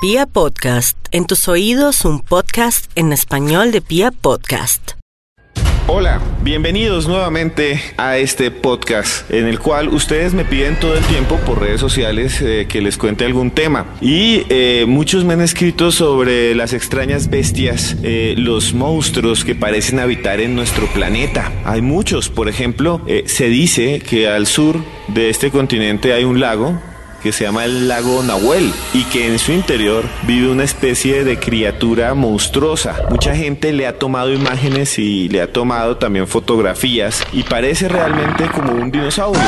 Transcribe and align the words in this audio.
Pia 0.00 0.26
Podcast, 0.26 0.96
en 1.10 1.26
tus 1.26 1.48
oídos 1.48 2.04
un 2.04 2.20
podcast 2.20 2.88
en 2.94 3.12
español 3.12 3.72
de 3.72 3.80
Pia 3.80 4.12
Podcast. 4.12 4.92
Hola, 5.88 6.20
bienvenidos 6.44 7.08
nuevamente 7.08 7.80
a 7.96 8.16
este 8.16 8.52
podcast 8.52 9.28
en 9.28 9.48
el 9.48 9.58
cual 9.58 9.88
ustedes 9.88 10.34
me 10.34 10.44
piden 10.44 10.78
todo 10.78 10.94
el 10.94 11.02
tiempo 11.06 11.36
por 11.44 11.60
redes 11.60 11.80
sociales 11.80 12.40
eh, 12.40 12.66
que 12.68 12.80
les 12.80 12.96
cuente 12.96 13.24
algún 13.24 13.50
tema. 13.50 13.86
Y 14.00 14.44
eh, 14.50 14.84
muchos 14.86 15.24
me 15.24 15.32
han 15.32 15.40
escrito 15.40 15.90
sobre 15.90 16.54
las 16.54 16.74
extrañas 16.74 17.28
bestias, 17.28 17.96
eh, 18.04 18.36
los 18.38 18.74
monstruos 18.74 19.44
que 19.44 19.56
parecen 19.56 19.98
habitar 19.98 20.40
en 20.40 20.54
nuestro 20.54 20.86
planeta. 20.86 21.50
Hay 21.64 21.82
muchos, 21.82 22.28
por 22.28 22.48
ejemplo, 22.48 23.00
se 23.26 23.48
dice 23.48 23.98
que 23.98 24.28
al 24.28 24.46
sur 24.46 24.76
de 25.08 25.28
este 25.28 25.50
continente 25.50 26.12
hay 26.12 26.22
un 26.22 26.38
lago 26.38 26.78
que 27.22 27.32
se 27.32 27.44
llama 27.44 27.64
el 27.64 27.88
lago 27.88 28.22
Nahuel 28.22 28.72
y 28.94 29.04
que 29.04 29.26
en 29.26 29.38
su 29.38 29.52
interior 29.52 30.04
vive 30.26 30.48
una 30.48 30.64
especie 30.64 31.24
de 31.24 31.38
criatura 31.38 32.14
monstruosa. 32.14 32.96
Mucha 33.10 33.34
gente 33.34 33.72
le 33.72 33.86
ha 33.86 33.98
tomado 33.98 34.32
imágenes 34.32 34.98
y 34.98 35.28
le 35.28 35.42
ha 35.42 35.52
tomado 35.52 35.96
también 35.96 36.26
fotografías 36.26 37.24
y 37.32 37.42
parece 37.42 37.88
realmente 37.88 38.46
como 38.48 38.72
un 38.72 38.90
dinosaurio. 38.90 39.42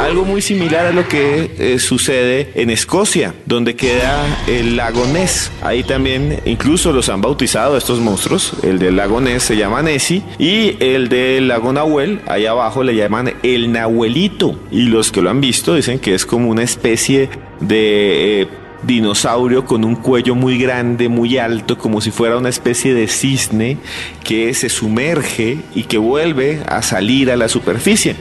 Algo 0.00 0.24
muy 0.24 0.42
similar 0.42 0.86
a 0.86 0.92
lo 0.92 1.06
que 1.06 1.52
eh, 1.58 1.78
sucede 1.78 2.50
en 2.54 2.70
Escocia, 2.70 3.34
donde 3.46 3.76
queda 3.76 4.24
el 4.48 4.76
lago 4.76 5.06
Ness. 5.06 5.52
Ahí 5.62 5.84
también 5.84 6.40
incluso 6.44 6.92
los 6.92 7.08
han 7.08 7.20
bautizado 7.20 7.76
estos 7.76 8.00
monstruos. 8.00 8.54
El 8.62 8.78
del 8.78 8.96
lago 8.96 9.20
Ness 9.20 9.44
se 9.44 9.56
llama 9.56 9.80
Nessie 9.82 10.22
y 10.38 10.76
el 10.80 11.08
del 11.08 11.48
lago 11.48 11.72
Nahuel, 11.72 12.20
ahí 12.26 12.46
abajo 12.46 12.82
le 12.82 12.96
llaman 12.96 13.34
el 13.42 13.70
Nahuelito. 13.70 14.58
Y 14.70 14.82
los 14.82 15.12
que 15.12 15.22
lo 15.22 15.30
han 15.30 15.40
visto 15.40 15.74
dicen 15.74 16.00
que 16.02 16.14
es 16.14 16.26
como 16.26 16.50
una 16.50 16.62
especie 16.62 17.30
de... 17.60 18.42
Eh, 18.42 18.48
dinosaurio 18.82 19.64
con 19.64 19.84
un 19.84 19.94
cuello 19.94 20.34
muy 20.34 20.58
grande, 20.58 21.08
muy 21.08 21.38
alto, 21.38 21.78
como 21.78 22.00
si 22.00 22.10
fuera 22.10 22.36
una 22.36 22.48
especie 22.48 22.94
de 22.94 23.06
cisne 23.06 23.78
que 24.24 24.52
se 24.54 24.68
sumerge 24.68 25.58
y 25.74 25.84
que 25.84 25.98
vuelve 25.98 26.62
a 26.66 26.82
salir 26.82 27.30
a 27.30 27.36
la 27.36 27.48
superficie. 27.48 28.16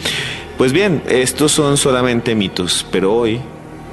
Pues 0.58 0.72
bien, 0.72 1.02
estos 1.10 1.52
son 1.52 1.78
solamente 1.78 2.36
mitos, 2.36 2.86
pero 2.92 3.14
hoy 3.14 3.42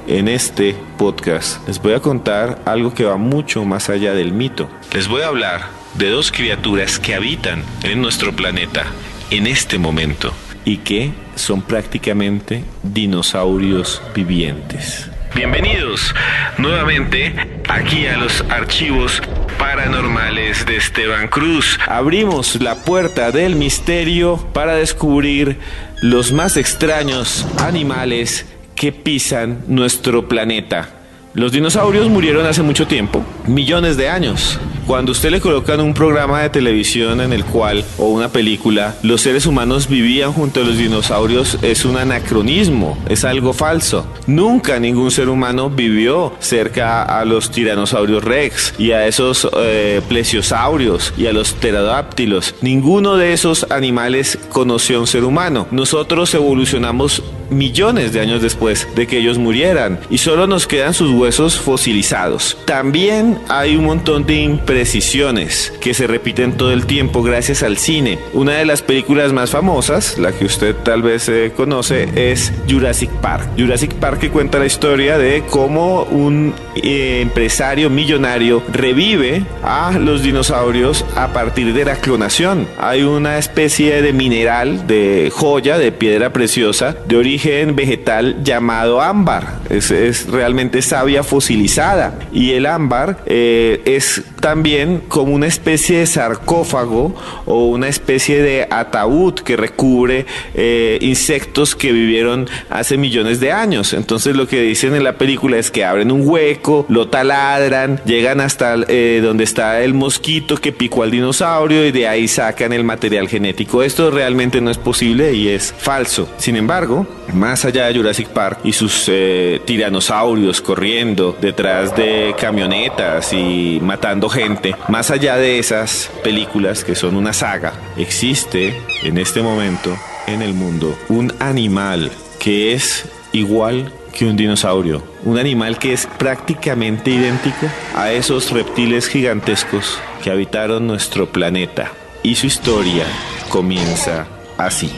en 0.07 0.27
este 0.27 0.75
podcast 0.97 1.67
les 1.67 1.81
voy 1.81 1.93
a 1.93 1.99
contar 1.99 2.61
algo 2.65 2.93
que 2.93 3.05
va 3.05 3.17
mucho 3.17 3.65
más 3.65 3.89
allá 3.89 4.13
del 4.13 4.31
mito. 4.31 4.69
Les 4.93 5.07
voy 5.07 5.23
a 5.23 5.27
hablar 5.27 5.61
de 5.95 6.09
dos 6.09 6.31
criaturas 6.31 6.99
que 6.99 7.15
habitan 7.15 7.63
en 7.83 8.01
nuestro 8.01 8.35
planeta 8.35 8.85
en 9.31 9.47
este 9.47 9.79
momento 9.79 10.33
y 10.65 10.77
que 10.77 11.11
son 11.39 11.61
prácticamente 11.61 12.63
dinosaurios 12.83 14.01
vivientes. 14.13 15.09
Bienvenidos 15.35 16.13
nuevamente 16.57 17.33
aquí 17.67 18.07
a 18.07 18.17
los 18.17 18.43
archivos 18.49 19.21
paranormales 19.57 20.65
de 20.65 20.77
Esteban 20.77 21.27
Cruz. 21.27 21.79
Abrimos 21.87 22.59
la 22.61 22.75
puerta 22.75 23.31
del 23.31 23.55
misterio 23.55 24.37
para 24.53 24.75
descubrir 24.75 25.57
los 26.01 26.31
más 26.31 26.57
extraños 26.57 27.45
animales 27.59 28.45
que 28.75 28.91
pisan 28.91 29.63
nuestro 29.67 30.27
planeta. 30.27 30.98
Los 31.35 31.51
dinosaurios 31.51 32.09
murieron 32.09 32.47
hace 32.47 32.63
mucho 32.63 32.87
tiempo, 32.87 33.23
millones 33.45 33.97
de 33.97 34.09
años. 34.09 34.59
Cuando 34.87 35.11
usted 35.11 35.29
le 35.29 35.39
colocan 35.39 35.79
un 35.79 35.93
programa 35.93 36.41
de 36.41 36.49
televisión 36.49 37.21
en 37.21 37.31
el 37.31 37.45
cual, 37.45 37.85
o 37.99 38.07
una 38.07 38.29
película, 38.29 38.95
los 39.03 39.21
seres 39.21 39.45
humanos 39.45 39.87
vivían 39.87 40.33
junto 40.33 40.61
a 40.61 40.63
los 40.63 40.79
dinosaurios, 40.79 41.59
es 41.61 41.85
un 41.85 41.97
anacronismo, 41.97 42.97
es 43.07 43.23
algo 43.25 43.53
falso. 43.53 44.07
Nunca 44.25 44.79
ningún 44.79 45.11
ser 45.11 45.29
humano 45.29 45.69
vivió 45.69 46.33
cerca 46.39 47.03
a 47.03 47.23
los 47.25 47.51
tiranosaurios 47.51 48.23
rex 48.23 48.73
y 48.79 48.91
a 48.91 49.05
esos 49.05 49.47
eh, 49.55 50.01
plesiosaurios 50.09 51.13
y 51.15 51.27
a 51.27 51.33
los 51.33 51.53
pterodáctilos. 51.53 52.55
Ninguno 52.61 53.17
de 53.17 53.33
esos 53.33 53.67
animales 53.69 54.39
conoció 54.49 54.97
a 54.97 55.01
un 55.01 55.07
ser 55.07 55.23
humano. 55.23 55.67
Nosotros 55.69 56.33
evolucionamos 56.33 57.21
millones 57.49 58.13
de 58.13 58.19
años 58.19 58.41
después 58.41 58.87
de 58.95 59.07
que 59.07 59.19
ellos 59.19 59.37
murieran 59.37 59.99
y 60.09 60.19
solo 60.19 60.47
nos 60.47 60.67
quedan 60.67 60.93
sus 60.93 61.11
huesos 61.11 61.59
fosilizados. 61.59 62.57
También 62.65 63.39
hay 63.47 63.75
un 63.75 63.85
montón 63.85 64.25
de 64.25 64.35
imprecisiones 64.35 65.73
que 65.81 65.93
se 65.93 66.07
repiten 66.07 66.57
todo 66.57 66.71
el 66.71 66.85
tiempo 66.85 67.23
gracias 67.23 67.63
al 67.63 67.77
cine. 67.77 68.19
Una 68.33 68.53
de 68.53 68.65
las 68.65 68.81
películas 68.81 69.33
más 69.33 69.51
famosas, 69.51 70.17
la 70.17 70.31
que 70.31 70.45
usted 70.45 70.75
tal 70.75 71.01
vez 71.01 71.29
eh, 71.29 71.51
conoce, 71.55 72.09
es 72.31 72.51
Jurassic 72.69 73.09
Park. 73.21 73.49
Jurassic 73.57 73.93
Park 73.95 74.19
que 74.19 74.29
cuenta 74.29 74.59
la 74.59 74.65
historia 74.65 75.17
de 75.17 75.43
cómo 75.49 76.03
un 76.03 76.53
eh, 76.75 77.21
empresario 77.21 77.89
millonario 77.89 78.63
revive 78.71 79.43
a 79.63 79.97
los 79.99 80.23
dinosaurios 80.23 81.05
a 81.15 81.33
partir 81.33 81.73
de 81.73 81.85
la 81.85 81.95
clonación. 81.95 82.67
Hay 82.77 83.03
una 83.03 83.37
especie 83.37 84.01
de 84.01 84.13
mineral, 84.13 84.87
de 84.87 85.31
joya, 85.33 85.77
de 85.77 85.91
piedra 85.91 86.31
preciosa, 86.31 86.95
de 87.07 87.17
origen 87.17 87.38
vegetal 87.75 88.43
llamado 88.43 89.01
ámbar. 89.01 89.59
Es, 89.69 90.27
realmente 90.27 90.81
savia 90.81 91.23
fosilizada. 91.23 92.19
Y 92.31 92.51
el 92.51 92.65
ámbar 92.65 93.19
eh, 93.25 93.81
es 93.85 94.23
también 94.39 95.01
como 95.07 95.33
una 95.33 95.47
especie 95.47 95.99
de 95.99 96.05
sarcófago 96.05 97.15
o 97.45 97.67
una 97.67 97.87
especie 97.87 98.41
de 98.41 98.67
ataúd 98.69 99.35
que 99.35 99.57
recubre 99.57 100.25
eh, 100.53 100.97
insectos 101.01 101.75
que 101.75 101.91
vivieron 101.91 102.47
hace 102.69 102.97
millones 102.97 103.39
de 103.39 103.51
años. 103.51 103.93
Entonces 103.93 104.35
lo 104.35 104.47
que 104.47 104.61
dicen 104.61 104.95
en 104.95 105.03
la 105.03 105.17
película 105.17 105.57
es 105.57 105.71
que 105.71 105.85
abren 105.85 106.11
un 106.11 106.27
hueco, 106.27 106.85
lo 106.89 107.07
taladran, 107.07 108.01
llegan 108.05 108.41
hasta 108.41 108.75
eh, 108.87 109.21
donde 109.23 109.43
está 109.43 109.81
el 109.81 109.93
mosquito 109.93 110.57
que 110.57 110.71
picó 110.71 111.03
al 111.03 111.11
dinosaurio 111.11 111.85
y 111.85 111.91
de 111.91 112.07
ahí 112.07 112.27
sacan 112.27 112.73
el 112.73 112.83
material 112.83 113.27
genético. 113.27 113.83
Esto 113.83 114.11
realmente 114.11 114.61
no 114.61 114.69
es 114.69 114.77
posible 114.77 115.33
y 115.33 115.49
es 115.49 115.73
falso. 115.77 116.29
Sin 116.37 116.55
embargo, 116.55 117.07
más 117.33 117.65
allá 117.65 117.87
de 117.87 117.95
Jurassic 117.95 118.27
Park 118.29 118.59
y 118.63 118.73
sus 118.73 119.05
eh, 119.07 119.61
tiranosaurios 119.65 120.61
corriendo 120.61 121.37
detrás 121.39 121.95
de 121.95 122.35
camionetas 122.39 123.33
y 123.33 123.79
matando 123.81 124.29
gente, 124.29 124.75
más 124.87 125.11
allá 125.11 125.37
de 125.37 125.59
esas 125.59 126.11
películas 126.23 126.83
que 126.83 126.95
son 126.95 127.15
una 127.15 127.33
saga, 127.33 127.73
existe 127.97 128.81
en 129.03 129.17
este 129.17 129.41
momento 129.41 129.95
en 130.27 130.41
el 130.41 130.53
mundo 130.53 130.97
un 131.09 131.33
animal 131.39 132.11
que 132.39 132.73
es 132.73 133.05
igual 133.31 133.91
que 134.13 134.25
un 134.25 134.35
dinosaurio, 134.35 135.03
un 135.23 135.37
animal 135.37 135.77
que 135.77 135.93
es 135.93 136.07
prácticamente 136.17 137.11
idéntico 137.11 137.67
a 137.95 138.11
esos 138.11 138.51
reptiles 138.51 139.07
gigantescos 139.07 139.99
que 140.23 140.31
habitaron 140.31 140.87
nuestro 140.87 141.27
planeta. 141.31 141.91
Y 142.23 142.35
su 142.35 142.47
historia 142.47 143.05
comienza 143.49 144.27
así. 144.57 144.91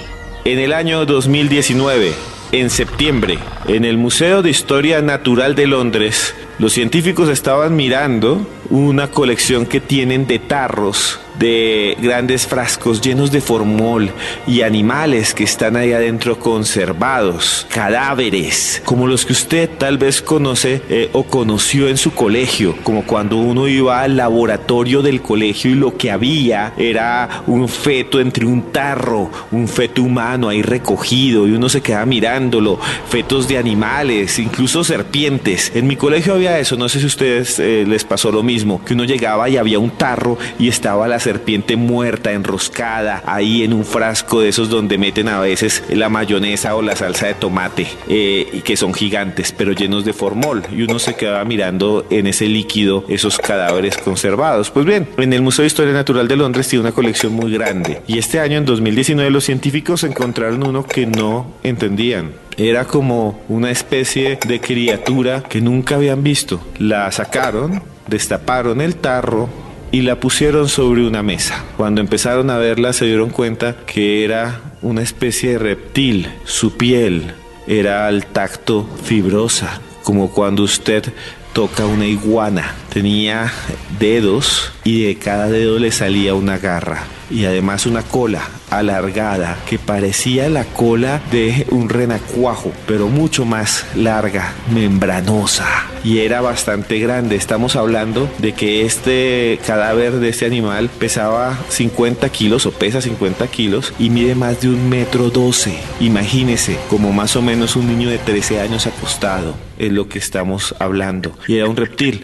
En 0.44 0.58
el 0.58 0.74
año 0.74 1.06
2019, 1.06 2.14
en 2.52 2.72
septiembre, 2.72 3.38
en 3.68 3.86
el 3.86 3.98
Museo 3.98 4.42
de 4.42 4.50
Historia 4.50 5.00
Natural 5.00 5.54
de 5.54 5.68
Londres, 5.68 6.34
los 6.58 6.74
científicos 6.74 7.30
estaban 7.30 7.76
mirando 7.76 8.48
una 8.72 9.12
colección 9.12 9.68
que 9.68 9.80
tienen 9.80 10.26
de 10.26 10.40
tarros 10.40 11.20
de 11.42 11.98
grandes 12.00 12.46
frascos 12.46 13.02
llenos 13.02 13.32
de 13.32 13.42
formol 13.42 14.12
y 14.46 14.62
animales 14.62 15.34
que 15.34 15.44
están 15.44 15.76
ahí 15.76 15.92
adentro 15.92 16.38
conservados, 16.40 17.66
cadáveres, 17.70 18.80
como 18.86 19.08
los 19.08 19.26
que 19.26 19.34
usted 19.34 19.68
tal 19.68 19.98
vez 19.98 20.22
conoce 20.22 20.84
eh, 20.88 21.10
o 21.14 21.24
conoció 21.24 21.88
en 21.88 21.98
su 21.98 22.14
colegio, 22.14 22.76
como 22.84 23.08
cuando 23.08 23.38
uno 23.38 23.68
iba 23.68 24.04
al 24.04 24.18
laboratorio 24.18 25.02
del 25.02 25.24
colegio 25.24 25.72
y 25.72 25.74
lo 25.74 25.98
que 25.98 26.12
había 26.12 26.74
era 26.78 27.44
un 27.48 27.68
feto 27.68 28.20
entre 28.20 28.46
un 28.46 28.72
tarro, 28.72 29.32
un 29.52 29.68
feto 29.68 30.04
humano 30.04 30.48
ahí 30.48 30.62
recogido 30.62 31.48
y 31.48 31.54
uno 31.54 31.70
se 31.70 31.82
queda 31.82 32.06
mirándolo, 32.06 32.80
fetos 33.10 33.48
de 33.48 33.58
animales, 33.58 34.38
incluso 34.38 34.84
serpientes. 34.84 35.72
En 35.74 35.88
mi 35.88 35.96
colegio 35.96 36.36
había 36.36 36.60
eso, 36.60 36.78
no 36.78 36.88
sé 36.88 37.00
si 37.00 37.06
a 37.06 37.08
ustedes 37.08 37.60
eh, 37.60 37.84
les 37.88 38.04
pasó 38.04 38.32
lo 38.32 38.44
mismo, 38.44 38.86
que 38.86 38.94
uno 38.94 39.06
llegaba 39.06 39.50
y 39.50 39.58
había 39.58 39.80
un 39.80 39.90
tarro 39.90 40.38
y 40.60 40.68
estaba 40.68 41.08
la 41.08 41.18
serpiente 41.18 41.31
muerta, 41.76 42.32
enroscada, 42.32 43.24
ahí 43.26 43.64
en 43.64 43.74
un 43.74 43.86
frasco 43.86 44.42
de 44.42 44.50
esos 44.50 44.70
donde 44.70 44.98
meten 44.98 45.28
a 45.28 45.40
veces 45.40 45.84
la 45.90 46.10
mayonesa 46.10 46.76
o 46.76 46.82
la 46.82 46.96
salsa 46.96 47.28
de 47.28 47.34
tomate, 47.34 47.88
eh, 48.08 48.48
y 48.54 48.62
que 48.62 48.78
son 48.78 48.94
gigantes, 48.94 49.54
pero 49.56 49.74
llenos 49.74 50.06
de 50.06 50.14
formol. 50.14 50.64
Y 50.72 50.84
uno 50.84 51.00
se 51.00 51.16
quedaba 51.16 51.44
mirando 51.46 52.06
en 52.10 52.28
ese 52.28 52.48
líquido 52.48 53.06
esos 53.08 53.38
cadáveres 53.38 53.98
conservados. 53.98 54.70
Pues 54.72 54.86
bien, 54.86 55.08
en 55.18 55.34
el 55.34 55.42
Museo 55.42 55.64
de 55.64 55.68
Historia 55.68 55.94
Natural 55.94 56.28
de 56.28 56.36
Londres 56.36 56.68
tiene 56.68 56.82
una 56.82 56.92
colección 56.92 57.34
muy 57.34 57.52
grande. 57.52 58.02
Y 58.08 58.18
este 58.18 58.40
año, 58.40 58.58
en 58.58 58.66
2019, 58.66 59.30
los 59.30 59.44
científicos 59.44 60.04
encontraron 60.04 60.66
uno 60.66 60.86
que 60.86 61.06
no 61.06 61.54
entendían. 61.64 62.32
Era 62.58 62.86
como 62.86 63.42
una 63.48 63.72
especie 63.72 64.38
de 64.46 64.60
criatura 64.60 65.44
que 65.44 65.62
nunca 65.62 65.96
habían 65.96 66.24
visto. 66.24 66.62
La 66.78 67.12
sacaron, 67.12 67.82
destaparon 68.08 68.82
el 68.82 68.98
tarro, 68.98 69.50
y 69.92 70.02
la 70.02 70.20
pusieron 70.20 70.70
sobre 70.70 71.06
una 71.06 71.24
mesa. 71.24 71.64
Cuando 71.78 72.02
empezaron 72.02 72.50
a 72.50 72.58
verla 72.58 72.94
se 72.94 73.06
dieron 73.06 73.30
cuenta 73.30 73.76
que 73.86 74.24
era 74.24 74.62
una 74.82 75.02
especie 75.02 75.52
de 75.52 75.60
reptil. 75.60 76.30
Su 76.46 76.78
piel 76.78 77.34
era 77.68 78.08
al 78.08 78.26
tacto 78.26 78.90
fibrosa, 79.04 79.82
como 80.04 80.32
cuando 80.32 80.64
usted 80.64 81.14
toca 81.54 81.86
una 81.86 82.06
iguana. 82.06 82.76
Tenía 82.94 83.52
dedos 84.00 84.74
y 84.84 85.04
de 85.04 85.16
cada 85.16 85.48
dedo 85.48 85.80
le 85.80 85.94
salía 85.94 86.36
una 86.36 86.58
garra 86.58 87.06
y 87.30 87.46
además 87.46 87.86
una 87.86 88.04
cola 88.04 88.42
alargada 88.70 89.58
que 89.70 89.80
parecía 89.80 90.50
la 90.50 90.66
cola 90.66 91.22
de 91.32 91.66
un 91.70 91.88
renacuajo, 91.88 92.74
pero 92.88 93.08
mucho 93.08 93.46
más 93.46 93.86
larga, 93.96 94.54
membranosa 94.74 95.92
y 96.04 96.20
era 96.20 96.42
bastante 96.42 97.00
grande. 97.00 97.36
Estamos 97.36 97.76
hablando 97.76 98.30
de 98.40 98.54
que 98.54 98.86
este 98.86 99.60
cadáver 99.66 100.14
de 100.14 100.30
este 100.30 100.46
animal 100.46 100.90
pesaba 100.90 101.58
50 101.70 102.28
kilos 102.30 102.66
o 102.66 102.72
pesa 102.72 103.02
50 103.02 103.48
kilos 103.48 103.94
y 104.00 104.10
mide 104.10 104.36
más 104.36 104.62
de 104.62 104.70
un 104.70 104.90
metro 104.90 105.30
12. 105.30 105.78
Imagínese, 106.00 106.78
como 106.90 107.14
más 107.14 107.36
o 107.36 107.42
menos 107.42 107.76
un 107.76 107.88
niño 107.88 108.10
de 108.10 108.18
13 108.18 108.62
años 108.62 108.88
acostado 108.88 109.56
es 109.78 109.92
lo 109.92 110.08
que 110.08 110.20
estamos 110.20 110.76
hablando. 110.80 111.36
Y 111.48 111.58
era 111.58 111.68
un 111.68 111.76
reptil. 111.76 112.22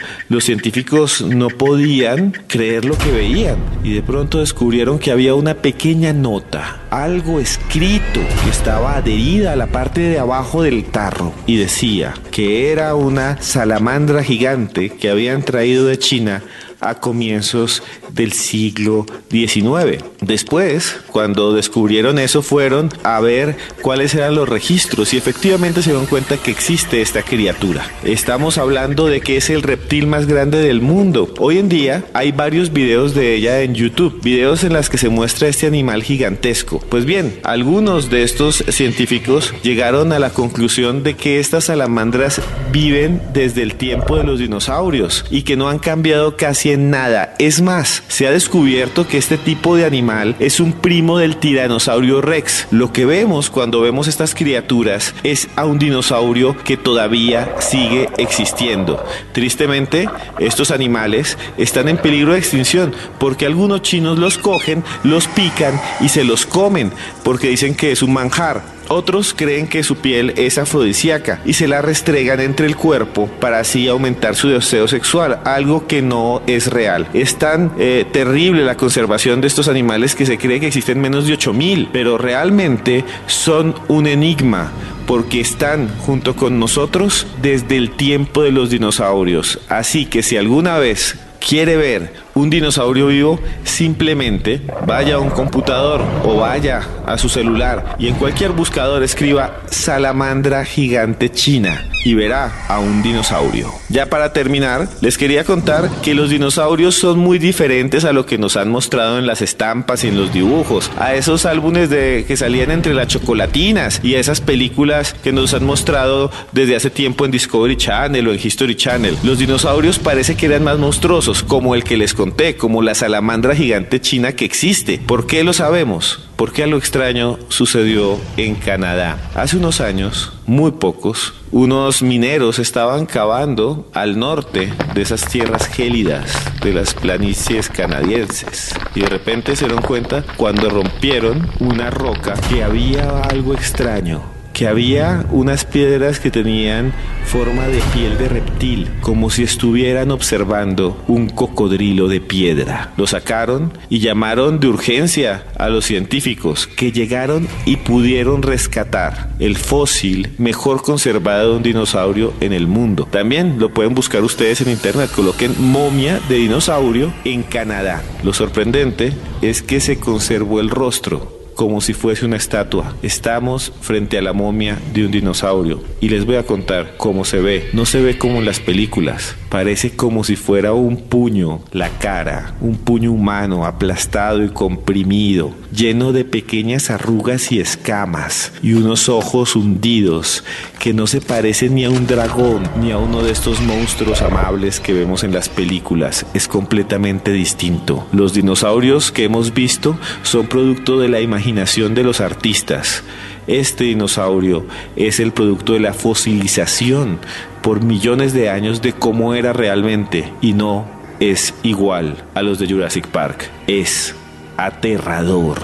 Científicos 0.57 1.21
no 1.21 1.49
podían 1.49 2.31
creer 2.47 2.83
lo 2.83 2.97
que 2.97 3.11
veían 3.11 3.57
y 3.83 3.93
de 3.93 4.01
pronto 4.01 4.39
descubrieron 4.39 4.97
que 4.97 5.11
había 5.11 5.35
una 5.35 5.53
pequeña 5.53 6.13
nota, 6.13 6.81
algo 6.89 7.39
escrito 7.39 8.21
que 8.43 8.49
estaba 8.49 8.97
adherida 8.97 9.53
a 9.53 9.55
la 9.55 9.67
parte 9.67 10.01
de 10.01 10.17
abajo 10.17 10.63
del 10.63 10.85
tarro 10.85 11.31
y 11.45 11.57
decía 11.57 12.15
que 12.31 12.71
era 12.71 12.95
una 12.95 13.39
salamandra 13.39 14.23
gigante 14.23 14.89
que 14.89 15.11
habían 15.11 15.43
traído 15.43 15.85
de 15.85 15.99
China 15.99 16.41
a 16.79 16.95
comienzos 16.95 17.83
del 18.11 18.33
siglo 18.33 19.05
XIX. 19.29 20.03
Después, 20.21 20.97
cuando 21.07 21.53
descubrieron 21.53 22.19
eso, 22.19 22.41
fueron 22.41 22.89
a 23.03 23.19
ver 23.19 23.57
cuáles 23.81 24.13
eran 24.15 24.35
los 24.35 24.49
registros 24.49 25.13
y 25.13 25.17
efectivamente 25.17 25.81
se 25.81 25.91
dieron 25.91 26.05
cuenta 26.05 26.37
que 26.37 26.51
existe 26.51 27.01
esta 27.01 27.23
criatura. 27.23 27.85
Estamos 28.03 28.57
hablando 28.57 29.07
de 29.07 29.21
que 29.21 29.37
es 29.37 29.49
el 29.49 29.63
reptil 29.63 30.07
más 30.07 30.27
grande 30.27 30.59
del 30.59 30.81
mundo. 30.81 31.33
Hoy 31.39 31.57
en 31.57 31.69
día 31.69 32.03
hay 32.13 32.31
varios 32.31 32.71
videos 32.73 33.13
de 33.13 33.35
ella 33.35 33.61
en 33.61 33.75
YouTube, 33.75 34.21
videos 34.21 34.63
en 34.63 34.73
las 34.73 34.89
que 34.89 34.97
se 34.97 35.09
muestra 35.09 35.47
este 35.47 35.67
animal 35.67 36.03
gigantesco. 36.03 36.79
Pues 36.89 37.05
bien, 37.05 37.39
algunos 37.43 38.09
de 38.09 38.23
estos 38.23 38.63
científicos 38.69 39.53
llegaron 39.63 40.11
a 40.13 40.19
la 40.19 40.31
conclusión 40.31 41.03
de 41.03 41.15
que 41.15 41.39
estas 41.39 41.65
salamandras 41.65 42.41
viven 42.71 43.21
desde 43.33 43.63
el 43.63 43.75
tiempo 43.75 44.17
de 44.17 44.23
los 44.23 44.39
dinosaurios 44.39 45.25
y 45.29 45.43
que 45.43 45.57
no 45.57 45.69
han 45.69 45.79
cambiado 45.79 46.37
casi 46.37 46.66
en 46.71 46.89
nada. 46.89 47.33
Es 47.39 47.61
más, 47.61 48.03
se 48.07 48.27
ha 48.27 48.31
descubierto 48.31 49.07
que 49.07 49.17
este 49.17 49.37
tipo 49.37 49.75
de 49.75 49.85
animal 49.85 50.35
es 50.39 50.59
un 50.59 50.73
primo 50.73 51.17
del 51.17 51.37
tiranosaurio 51.37 52.21
rex. 52.21 52.67
Lo 52.71 52.91
que 52.91 53.05
vemos 53.05 53.49
cuando 53.49 53.81
vemos 53.81 54.07
estas 54.07 54.35
criaturas 54.35 55.13
es 55.23 55.47
a 55.55 55.65
un 55.65 55.79
dinosaurio 55.79 56.55
que 56.63 56.77
todavía 56.77 57.55
sigue 57.59 58.09
existiendo. 58.17 59.03
Tristemente, 59.33 60.09
estos 60.39 60.71
animales 60.71 61.37
están 61.57 61.89
en 61.89 61.97
peligro 61.97 62.33
de 62.33 62.39
extinción 62.39 62.93
porque 63.19 63.45
algunos 63.45 63.81
chinos 63.81 64.17
los 64.17 64.37
cogen, 64.37 64.83
los 65.03 65.27
pican 65.27 65.79
y 65.99 66.09
se 66.09 66.23
los 66.23 66.45
comen 66.45 66.91
porque 67.23 67.49
dicen 67.49 67.75
que 67.75 67.91
es 67.91 68.01
un 68.01 68.13
manjar. 68.13 68.76
Otros 68.89 69.33
creen 69.33 69.67
que 69.67 69.83
su 69.83 69.97
piel 69.97 70.33
es 70.37 70.57
afrodisíaca 70.57 71.41
y 71.45 71.53
se 71.53 71.67
la 71.67 71.81
restregan 71.81 72.39
entre 72.39 72.67
el 72.67 72.75
cuerpo 72.75 73.27
para 73.39 73.59
así 73.59 73.87
aumentar 73.87 74.35
su 74.35 74.49
deseo 74.49 74.87
sexual, 74.87 75.39
algo 75.43 75.87
que 75.87 76.01
no 76.01 76.41
es 76.47 76.67
real. 76.67 77.07
Es 77.13 77.37
tan 77.37 77.73
eh, 77.77 78.05
terrible 78.11 78.63
la 78.63 78.77
conservación 78.77 79.41
de 79.41 79.47
estos 79.47 79.67
animales 79.67 80.15
que 80.15 80.25
se 80.25 80.37
cree 80.37 80.59
que 80.59 80.67
existen 80.67 81.01
menos 81.01 81.27
de 81.27 81.33
8000, 81.33 81.89
pero 81.91 82.17
realmente 82.17 83.03
son 83.25 83.75
un 83.87 84.07
enigma 84.07 84.71
porque 85.05 85.39
están 85.39 85.89
junto 85.99 86.35
con 86.35 86.59
nosotros 86.59 87.27
desde 87.41 87.77
el 87.77 87.91
tiempo 87.91 88.43
de 88.43 88.51
los 88.51 88.69
dinosaurios. 88.69 89.59
Así 89.69 90.05
que 90.05 90.21
si 90.21 90.37
alguna 90.37 90.77
vez 90.77 91.17
quiere 91.39 91.77
ver 91.77 92.13
un 92.37 92.49
dinosaurio 92.49 93.07
vivo, 93.07 93.39
simplemente 93.63 94.61
vaya 94.85 95.15
a 95.15 95.19
un 95.19 95.29
computador 95.31 96.01
o 96.23 96.37
vaya 96.37 96.87
a 97.05 97.17
su 97.17 97.29
celular 97.29 97.95
y 97.97 98.07
en 98.07 98.15
cualquier 98.15 98.51
buscador 98.51 99.01
escriba 99.01 99.61
salamandra 99.69 100.63
gigante 100.63 101.31
china 101.31 101.85
y 102.05 102.13
verá 102.13 102.65
a 102.69 102.79
un 102.79 103.01
dinosaurio. 103.01 103.69
Ya 103.89 104.05
para 104.05 104.31
terminar, 104.31 104.87
les 105.01 105.17
quería 105.17 105.43
contar 105.43 105.89
que 106.01 106.13
los 106.13 106.29
dinosaurios 106.29 106.95
son 106.95 107.19
muy 107.19 107.37
diferentes 107.39 108.05
a 108.05 108.13
lo 108.13 108.25
que 108.25 108.37
nos 108.37 108.55
han 108.55 108.69
mostrado 108.69 109.17
en 109.17 109.27
las 109.27 109.41
estampas 109.41 110.03
y 110.03 110.07
en 110.07 110.17
los 110.17 110.31
dibujos, 110.31 110.89
a 110.97 111.15
esos 111.15 111.45
álbumes 111.45 111.89
de 111.89 112.23
que 112.27 112.37
salían 112.37 112.71
entre 112.71 112.93
las 112.93 113.07
chocolatinas 113.07 113.99
y 114.03 114.15
a 114.15 114.19
esas 114.19 114.39
películas 114.39 115.15
que 115.21 115.33
nos 115.33 115.53
han 115.53 115.65
mostrado 115.65 116.31
desde 116.53 116.75
hace 116.75 116.89
tiempo 116.89 117.25
en 117.25 117.31
Discovery 117.31 117.75
Channel 117.75 118.27
o 118.27 118.31
en 118.31 118.39
History 118.41 118.75
Channel. 118.75 119.17
Los 119.23 119.39
dinosaurios 119.39 119.99
parece 119.99 120.35
que 120.35 120.45
eran 120.45 120.63
más 120.63 120.77
monstruosos, 120.77 121.43
como 121.43 121.75
el 121.75 121.83
que 121.83 121.97
les 121.97 122.13
como 122.57 122.81
la 122.81 122.95
salamandra 122.95 123.55
gigante 123.55 124.01
china 124.01 124.33
que 124.33 124.45
existe. 124.45 124.99
¿Por 124.99 125.27
qué 125.27 125.43
lo 125.43 125.53
sabemos? 125.53 126.27
Porque 126.35 126.63
a 126.63 126.67
lo 126.67 126.77
extraño 126.77 127.39
sucedió 127.49 128.19
en 128.37 128.55
Canadá. 128.55 129.31
Hace 129.35 129.57
unos 129.57 129.81
años, 129.81 130.33
muy 130.45 130.71
pocos, 130.71 131.33
unos 131.51 132.01
mineros 132.03 132.59
estaban 132.59 133.05
cavando 133.05 133.89
al 133.93 134.19
norte 134.19 134.71
de 134.93 135.01
esas 135.01 135.27
tierras 135.27 135.67
gélidas 135.67 136.31
de 136.61 136.73
las 136.73 136.93
planicies 136.93 137.69
canadienses 137.69 138.75
y 138.93 139.01
de 139.01 139.07
repente 139.07 139.55
se 139.55 139.65
dieron 139.65 139.83
cuenta 139.83 140.23
cuando 140.35 140.69
rompieron 140.69 141.49
una 141.59 141.89
roca 141.89 142.33
que 142.49 142.63
había 142.63 143.21
algo 143.21 143.53
extraño 143.53 144.36
que 144.57 144.67
había 144.67 145.23
unas 145.29 145.65
piedras 145.65 146.19
que 146.19 146.31
tenían 146.31 146.91
forma 147.25 147.67
de 147.67 147.79
piel 147.93 148.17
de 148.17 148.27
reptil, 148.27 148.89
como 149.01 149.29
si 149.29 149.43
estuvieran 149.43 150.09
observando 150.09 151.03
un 151.07 151.29
cocodrilo 151.29 152.07
de 152.07 152.21
piedra. 152.21 152.91
Lo 152.97 153.05
sacaron 153.05 153.71
y 153.87 153.99
llamaron 153.99 154.59
de 154.59 154.67
urgencia 154.67 155.43
a 155.59 155.69
los 155.69 155.85
científicos 155.85 156.65
que 156.65 156.91
llegaron 156.91 157.47
y 157.65 157.75
pudieron 157.75 158.41
rescatar 158.41 159.29
el 159.37 159.57
fósil 159.57 160.33
mejor 160.39 160.81
conservado 160.81 161.51
de 161.51 161.57
un 161.57 161.63
dinosaurio 161.63 162.33
en 162.39 162.51
el 162.51 162.65
mundo. 162.65 163.07
También 163.11 163.59
lo 163.59 163.71
pueden 163.71 163.93
buscar 163.93 164.23
ustedes 164.23 164.61
en 164.61 164.71
internet, 164.71 165.11
coloquen 165.15 165.53
momia 165.59 166.19
de 166.29 166.35
dinosaurio 166.37 167.13
en 167.25 167.43
Canadá. 167.43 168.01
Lo 168.23 168.33
sorprendente 168.33 169.13
es 169.43 169.61
que 169.61 169.79
se 169.79 169.99
conservó 169.99 170.61
el 170.61 170.71
rostro 170.71 171.36
como 171.57 171.81
si 171.81 171.93
fuese 171.93 172.23
una 172.23 172.37
estatua. 172.37 172.95
Estamos 173.01 173.73
frente 173.81 174.17
a 174.17 174.21
la 174.21 174.31
momia 174.31 174.77
de 174.93 175.05
un 175.05 175.11
dinosaurio 175.11 175.83
y 175.99 176.07
les 176.07 176.25
voy 176.25 176.35
a 176.35 176.43
contar 176.43 176.93
cómo 176.97 177.25
se 177.25 177.41
ve. 177.41 177.67
No 177.73 177.85
se 177.85 178.01
ve 178.01 178.17
como 178.17 178.37
en 178.37 178.45
las 178.45 178.59
películas. 178.59 179.35
Parece 179.49 179.91
como 179.91 180.23
si 180.23 180.35
fuera 180.35 180.73
un 180.73 180.97
puño, 180.97 181.61
la 181.71 181.89
cara, 181.89 182.53
un 182.61 182.77
puño 182.77 183.11
humano 183.11 183.65
aplastado 183.65 184.43
y 184.43 184.49
comprimido, 184.49 185.51
lleno 185.77 186.11
de 186.11 186.25
pequeñas 186.25 186.89
arrugas 186.89 187.51
y 187.51 187.59
escamas 187.59 188.51
y 188.63 188.73
unos 188.73 189.09
ojos 189.09 189.55
hundidos 189.55 190.43
que 190.79 190.91
no 190.91 191.05
se 191.05 191.21
parecen 191.21 191.75
ni 191.75 191.85
a 191.85 191.91
un 191.91 192.07
dragón 192.07 192.63
ni 192.81 192.91
a 192.91 192.97
uno 192.97 193.21
de 193.21 193.31
estos 193.31 193.61
monstruos 193.61 194.23
amables 194.23 194.79
que 194.79 194.93
vemos 194.93 195.23
en 195.23 195.33
las 195.33 195.49
películas. 195.49 196.25
Es 196.33 196.47
completamente 196.47 197.31
distinto. 197.31 198.07
Los 198.11 198.33
dinosaurios 198.33 199.11
que 199.11 199.25
hemos 199.25 199.53
visto 199.53 199.99
son 200.23 200.47
producto 200.47 200.99
de 200.99 201.09
la 201.09 201.21
imaginación 201.21 201.93
de 201.93 202.03
los 202.03 202.21
artistas. 202.21 203.03
Este 203.45 203.83
dinosaurio 203.83 204.65
es 204.95 205.19
el 205.19 205.31
producto 205.31 205.73
de 205.73 205.79
la 205.79 205.93
fosilización 205.93 207.19
por 207.61 207.83
millones 207.83 208.33
de 208.33 208.49
años 208.49 208.81
de 208.81 208.93
cómo 208.93 209.35
era 209.35 209.53
realmente 209.53 210.33
y 210.41 210.53
no 210.53 210.87
es 211.19 211.53
igual 211.61 212.23
a 212.33 212.41
los 212.41 212.57
de 212.57 212.67
Jurassic 212.67 213.07
Park. 213.07 213.51
Es 213.67 214.15
aterrador, 214.57 215.59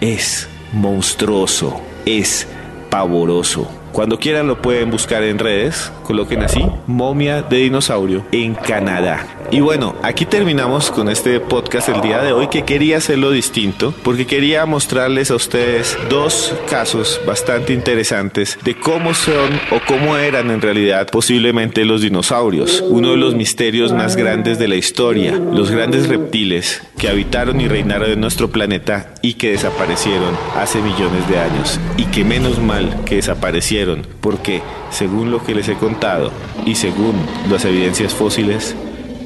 es 0.00 0.48
monstruoso, 0.72 1.80
es 2.06 2.46
pavoroso. 2.88 3.70
Cuando 3.92 4.18
quieran 4.18 4.46
lo 4.46 4.62
pueden 4.62 4.90
buscar 4.90 5.24
en 5.24 5.38
redes, 5.38 5.92
coloquen 6.04 6.42
así, 6.42 6.64
momia 6.86 7.42
de 7.42 7.58
dinosaurio 7.58 8.24
en 8.30 8.54
Canadá. 8.54 9.26
Y 9.52 9.58
bueno, 9.58 9.96
aquí 10.04 10.26
terminamos 10.26 10.92
con 10.92 11.08
este 11.08 11.40
podcast 11.40 11.88
el 11.88 12.00
día 12.02 12.22
de 12.22 12.32
hoy 12.32 12.46
que 12.46 12.62
quería 12.62 12.98
hacerlo 12.98 13.32
distinto 13.32 13.92
porque 14.04 14.24
quería 14.24 14.64
mostrarles 14.64 15.32
a 15.32 15.34
ustedes 15.34 15.98
dos 16.08 16.54
casos 16.70 17.20
bastante 17.26 17.72
interesantes 17.72 18.60
de 18.62 18.78
cómo 18.78 19.12
son 19.12 19.50
o 19.72 19.80
cómo 19.88 20.16
eran 20.16 20.52
en 20.52 20.60
realidad 20.60 21.08
posiblemente 21.10 21.84
los 21.84 22.00
dinosaurios. 22.00 22.84
Uno 22.86 23.10
de 23.10 23.16
los 23.16 23.34
misterios 23.34 23.92
más 23.92 24.14
grandes 24.14 24.60
de 24.60 24.68
la 24.68 24.76
historia, 24.76 25.32
los 25.32 25.72
grandes 25.72 26.08
reptiles 26.08 26.82
que 26.96 27.08
habitaron 27.08 27.60
y 27.60 27.66
reinaron 27.66 28.08
en 28.12 28.20
nuestro 28.20 28.52
planeta 28.52 29.14
y 29.20 29.34
que 29.34 29.50
desaparecieron 29.50 30.36
hace 30.56 30.80
millones 30.80 31.28
de 31.28 31.40
años 31.40 31.80
y 31.96 32.04
que 32.04 32.22
menos 32.22 32.60
mal 32.60 33.02
que 33.04 33.16
desaparecieron 33.16 34.06
porque 34.20 34.62
según 34.90 35.32
lo 35.32 35.44
que 35.44 35.56
les 35.56 35.68
he 35.68 35.74
contado 35.74 36.30
y 36.66 36.76
según 36.76 37.14
las 37.50 37.64
evidencias 37.64 38.14
fósiles 38.14 38.76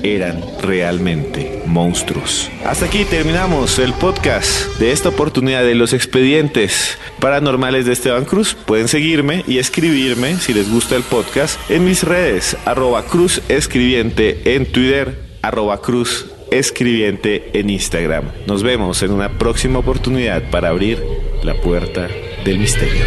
eran 0.04 0.44
realmente 0.62 1.62
monstruos. 1.66 2.50
Hasta 2.64 2.86
aquí 2.86 3.04
terminamos 3.04 3.78
el 3.78 3.92
podcast 3.94 4.78
de 4.78 4.92
esta 4.92 5.08
oportunidad 5.08 5.64
de 5.64 5.74
los 5.74 5.92
expedientes 5.92 6.98
paranormales 7.18 7.86
de 7.86 7.94
Esteban 7.94 8.26
Cruz. 8.26 8.54
Pueden 8.54 8.86
seguirme 8.86 9.44
y 9.48 9.58
escribirme 9.58 10.36
si 10.36 10.52
les 10.52 10.70
gusta 10.70 10.94
el 10.94 11.02
podcast 11.02 11.58
en 11.70 11.84
mis 11.84 12.04
redes, 12.04 12.56
arroba 12.66 13.04
cruz 13.04 13.40
escribiente 13.48 14.54
en 14.54 14.66
Twitter, 14.66 15.18
arroba 15.42 15.80
cruz 15.80 16.26
escribiente 16.50 17.50
en 17.54 17.70
Instagram. 17.70 18.30
Nos 18.46 18.62
vemos 18.62 19.02
en 19.02 19.10
una 19.10 19.38
próxima 19.38 19.78
oportunidad 19.78 20.50
para 20.50 20.68
abrir 20.68 21.02
la 21.42 21.54
puerta 21.54 22.08
del 22.44 22.58
misterio. 22.58 23.04